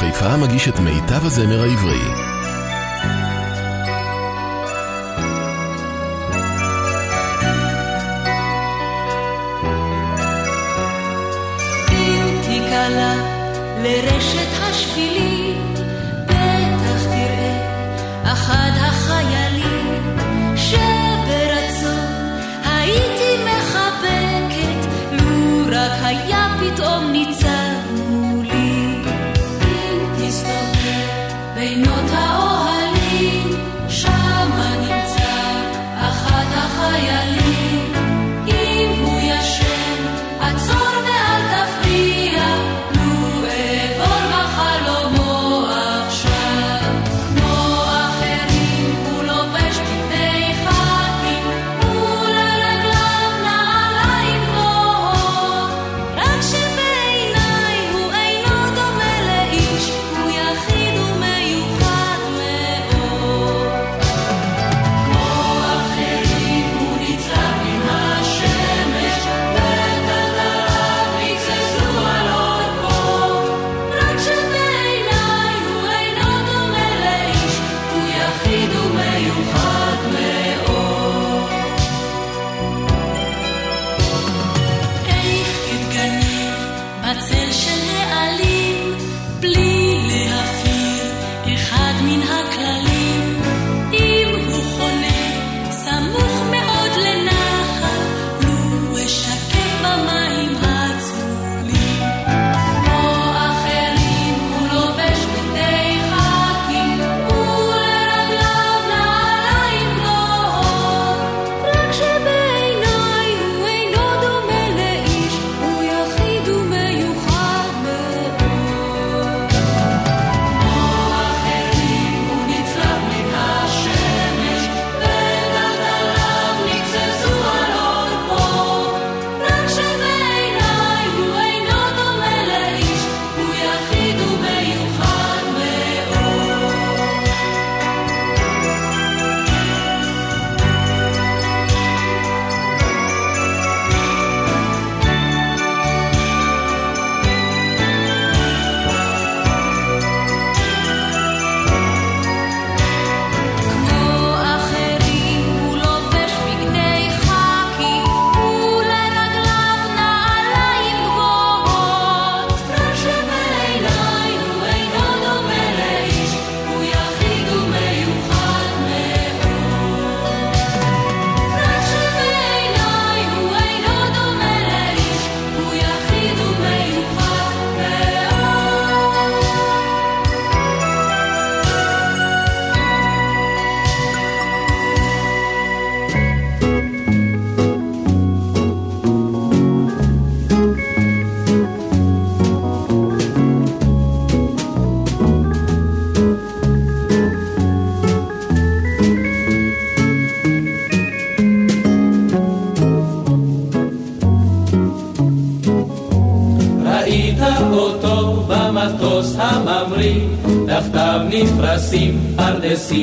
חיפה 0.00 0.36
מגיש 0.36 0.68
את 0.68 0.78
מיטב 0.80 1.24
הזמר 1.24 1.60
העברי. 1.62 2.39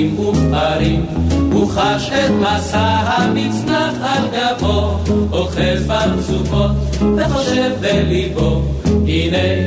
נשים 0.07 0.19
וגברים, 0.19 1.05
הוא 1.51 1.71
חש 1.71 2.09
את 2.09 2.31
מסע 2.31 2.79
המצנח 2.79 3.93
על 4.01 4.23
גבו, 4.33 4.99
אוחז 5.31 5.87
ברצופות 5.87 6.71
וחושב 7.17 7.71
בליבו, 7.81 8.61
הנה 9.07 9.66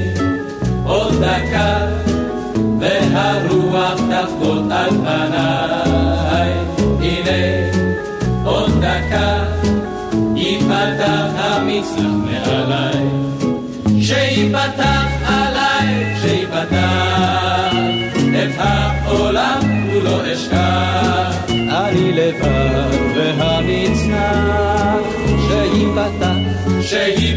Σε 26.83 27.13
γη 27.17 27.37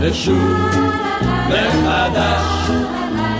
ושוב 0.00 0.70
מחדש 1.48 2.70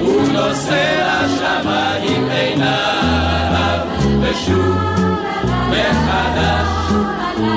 הוא 0.01 0.23
נוסע 0.33 1.27
שמה 1.39 1.93
עם 2.03 2.29
עיניו 2.31 3.79
ושוב 4.21 4.77
מחדש 5.69 6.93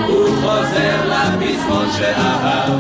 הוא 0.08 0.28
חוזר 0.42 1.10
לפזמון 1.10 1.88
שאהב 1.98 2.74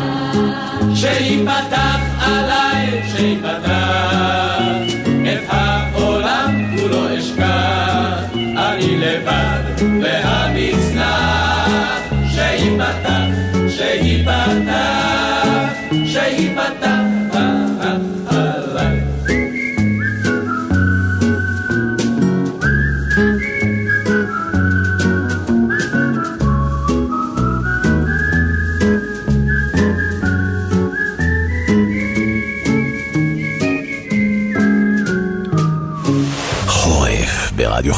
שייפתח 0.96 2.00
עליי 2.22 3.04
שייפתח 3.18 3.63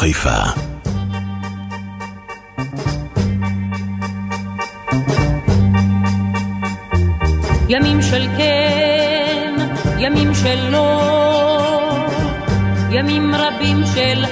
חיפה. 0.05 0.29
ימים 7.69 8.01
של 8.01 8.27
כן, 8.37 9.53
ימים 9.99 10.33
של 10.33 10.69
לא, 10.71 12.07
ימים 12.91 13.35
רבים 13.35 13.77
של 13.95 14.25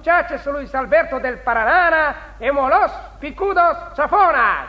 muchachos 0.00 0.46
Luis 0.46 0.74
Alberto 0.74 1.20
del 1.20 1.38
Paraná, 1.40 2.34
hemos 2.40 2.70
los 2.70 2.90
picudos 3.20 3.76
zafonas. 3.94 4.68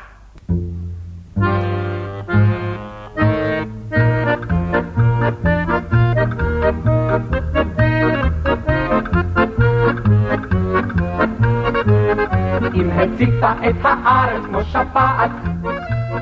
אם 12.73 12.89
הציפה 12.91 13.51
את 13.69 13.75
הארץ 13.83 14.45
כמו 14.45 14.61
שפעת, 14.63 15.31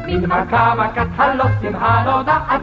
נדמקה 0.07 0.73
מכת 0.77 1.07
הלוסים 1.17 1.75
הנודעת. 1.75 2.61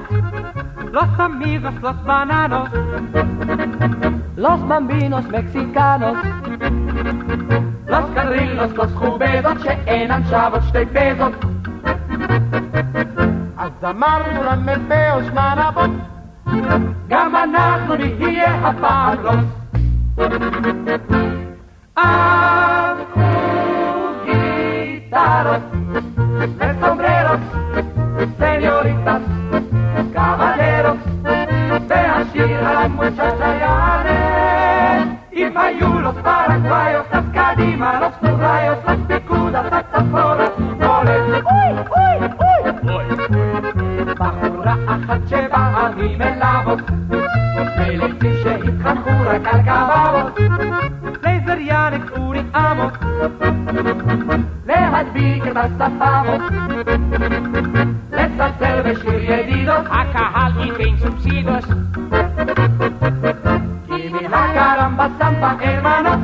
Los 0.93 1.19
amigos, 1.19 1.75
los 1.81 2.05
bananos, 2.05 2.69
los 4.37 4.69
bambinos 4.69 5.27
mexicanos, 5.29 6.19
Los 7.88 8.92
חובדות 8.96 9.58
שאינן 9.64 10.22
שוות 10.30 10.62
שתי 10.68 10.86
פזות. 10.86 11.46
אז 13.58 13.72
אמרנו 13.90 14.44
למ"פ 14.44 14.92
ושמן 15.18 15.58
אבות, 15.68 15.92
גם 17.08 17.36
אנחנו 17.36 17.96
נהיה 17.96 18.72
לא. 19.24 19.32
אז 21.96 22.98
guitarras, 24.26 25.66
sombreros, 26.82 27.44
señoritas, 28.40 29.24
caballeros, 30.16 31.02
והשיר 31.88 32.68
על 32.68 32.78
המוצ'צ'ה 32.78 33.48
יעלה. 33.62 34.38
אם 35.34 35.58
היו 35.58 36.02
los 36.02 36.18
paraguayos, 36.26 37.17
Amo, 52.68 52.88
להדביק 54.68 55.44
את 55.48 55.58
השפרות, 55.58 56.42
לצלצל 58.12 58.82
בשיר 58.82 59.24
ידידות, 59.24 59.86
הקהל 59.86 60.52
ייתן 60.60 60.98
סובסידוס, 60.98 61.66
כי 63.88 64.10
מן 64.10 64.34
הקרמבה 64.34 65.08
סמבה 65.20 65.54
אין 65.60 65.84
מנוס, 65.84 66.24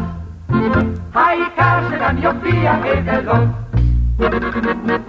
העיקר 1.14 1.80
שכאן 1.90 2.18
יופיע 2.18 2.74
אגדות. 2.94 3.48
אז 4.20 5.03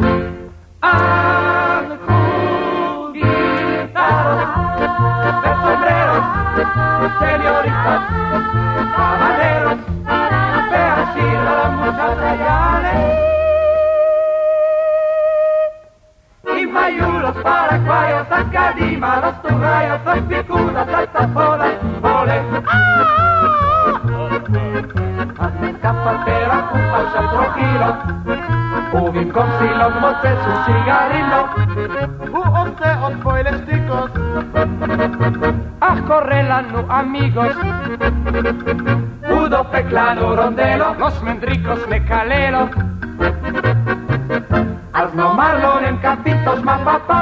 peso 30.24 30.48
un 30.54 30.60
cigarrillo, 30.64 31.40
u 32.38 32.42
once 32.64 32.88
os 33.06 33.14
poelesticos, 33.24 34.08
a 35.88 35.90
correlan 36.08 36.64
no 36.72 36.80
amigos, 37.02 37.52
udo 39.40 39.58
peclano 39.74 40.34
rondelo, 40.40 40.94
los 41.02 41.22
mendricos 41.22 41.80
me 41.90 41.98
calelo, 42.10 42.62
al 44.94 45.08
no 45.14 45.26
marlon 45.34 45.84
en 45.90 45.96
capitos 45.98 46.58
ma 46.64 46.76
papá, 46.88 47.13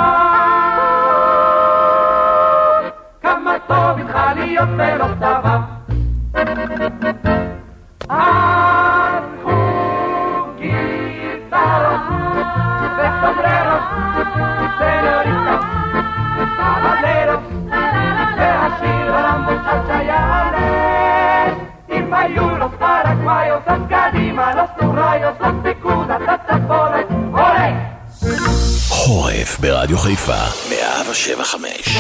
חיפה, 30.24 30.44
175. 30.70 31.98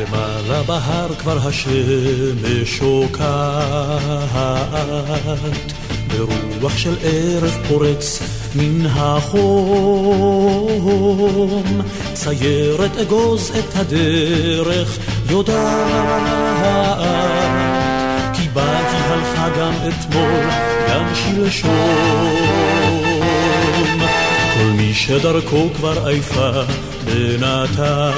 למעלה 0.00 0.62
בהר 0.62 1.14
כבר 1.18 1.38
השמש 1.48 2.78
שוקעת, 2.78 3.20
ברוח 6.08 6.76
של 6.76 6.96
ערב 7.02 7.58
פורץ 7.68 8.22
מן 8.54 8.86
החום, 8.86 10.60
ציירת 12.12 12.96
אגוז 12.96 13.52
את 13.58 13.76
הדרך 13.76 14.98
יודעת, 15.30 16.70
הלכה 19.10 19.48
גם 19.58 19.72
אתמול, 19.88 20.40
גם 20.90 21.04
שלשום. 21.14 21.70
כל 24.54 24.70
מי 24.76 24.94
שדרכו 24.94 25.68
כבר 25.76 26.06
עייפה 26.06 26.50
בינתיים, 27.04 28.16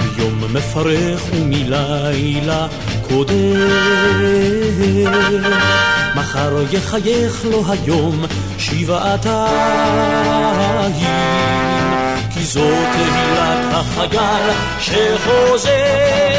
מיום 0.00 0.44
מפרך 0.52 1.20
ומלילה 1.32 2.66
קודם, 3.08 3.68
מחר 6.14 6.52
יחייך 6.72 7.44
לו 7.44 7.64
היום 7.68 8.24
שבעתיים, 8.58 9.46
כי 12.34 12.44
זו 12.44 12.68
תהילת 12.92 13.58
החייל 13.72 14.50
שחוזר. 14.80 16.36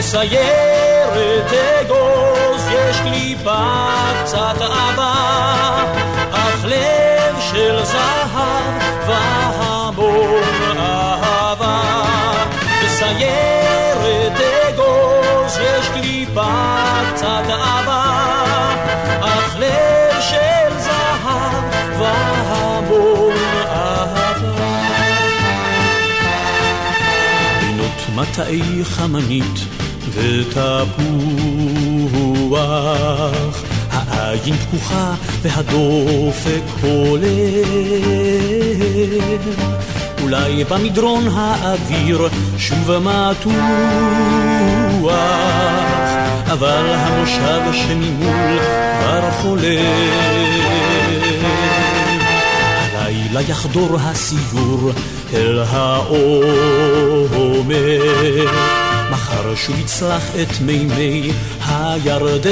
בסיירת 0.00 1.52
אגוז 1.80 2.62
יש 2.70 2.96
קליפה 3.00 3.66
קצת 4.24 4.60
עבה, 4.60 5.14
אך 6.32 6.64
לב 6.64 7.40
של 7.50 7.84
זהב 7.84 8.82
והמון 9.06 10.78
אהבה. 10.78 11.80
בסיירת 12.84 14.40
אגוז 14.68 15.58
יש 15.58 15.88
קליפה 15.88 16.52
קצת 17.14 17.44
עבה, 17.48 18.04
אך 19.20 19.56
לב 19.58 20.20
של 20.20 20.78
זהב 20.78 21.64
והמון 21.98 23.36
אהבה. 23.66 24.50
מטעי 28.14 28.84
חמנית 28.84 29.79
ותפוח, 30.14 31.82
העין 33.90 34.56
פקוחה 34.56 35.14
והדופק 35.42 36.62
הולם. 36.82 37.30
אולי 40.22 40.64
במדרון 40.64 41.28
האוויר 41.32 42.28
שוב 42.58 42.98
מתוח, 42.98 43.50
אבל 46.52 46.86
המושב 46.88 47.62
שממול 47.72 48.58
כבר 49.00 49.30
חולם. 49.30 49.60
הלילה 52.94 53.40
יחדור 53.40 53.96
הסיור 54.00 54.90
אל 55.34 55.58
העומר. 55.58 56.50
מחר 59.10 59.54
שוב 59.54 59.78
יצלח 59.78 60.22
את 60.42 60.60
מימי 60.60 61.32
הירדן, 61.66 62.50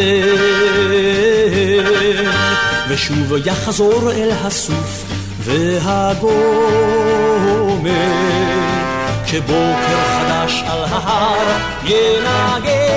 ושוב 2.89 3.33
יחזור 3.47 4.13
אל 4.13 4.31
הסוף 4.45 5.05
והגומר, 5.41 6.33
כשבוקר 9.25 10.03
חדש 10.19 10.63
על 10.67 10.85
ההר 10.85 11.59
ינגן. 11.85 12.88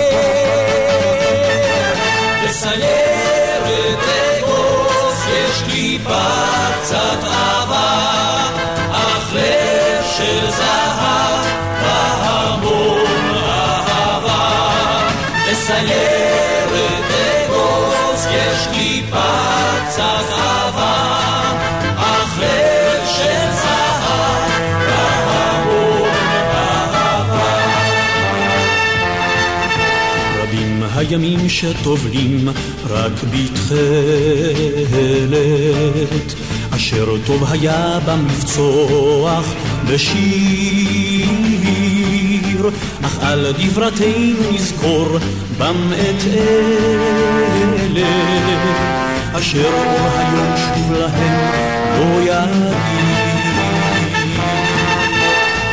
הימים 31.12 31.50
שטובלים 31.50 32.50
רק 32.90 33.12
בתכלת, 33.32 33.80
אשר 36.70 37.16
טוב 37.26 37.52
היה 37.52 38.00
במבצוח 38.06 39.54
בשיר, 39.88 40.20
אך 43.02 43.18
על 43.22 43.52
דברתנו 43.58 44.52
נזכור 44.54 45.18
בם 45.58 45.94
את 45.94 46.24
אלה, 46.34 48.10
אשר 49.34 49.70
אור 49.74 50.10
היום 50.18 50.56
שוב 50.58 50.92
להם 50.92 51.52
לא 52.00 52.22
יגיד. 52.22 52.72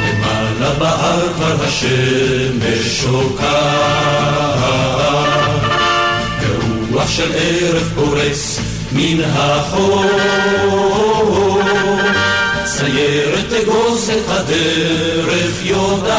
למעלה 0.02 0.70
בהר 0.78 1.32
כבר 1.32 1.64
השמש 1.64 3.02
שוקעת, 3.02 4.97
ורוח 6.98 7.10
של 7.10 7.32
ערב 7.34 7.92
פורס 7.94 8.60
מן 8.92 9.20
החור. 9.24 10.04
סיירת 12.64 13.52
אגוז 13.62 14.10
את 14.10 14.28
הדרך 14.28 15.54
יודעת, 15.62 16.16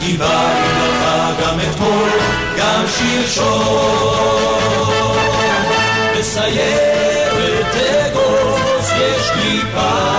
קיבלנו 0.00 0.86
לך 0.88 1.04
גם 1.42 1.60
אתמול, 1.60 2.10
גם 2.58 2.84
שלשום. 2.98 4.34
בסיירת 6.18 7.74
אגוז 7.74 8.90
יש 8.90 9.30
קליפה 9.30 10.13